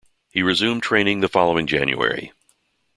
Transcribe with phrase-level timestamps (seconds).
[0.31, 2.31] He resumed training the following January.